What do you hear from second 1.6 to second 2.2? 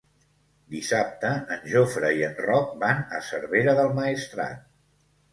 Jofre